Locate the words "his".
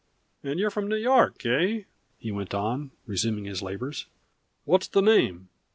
3.45-3.61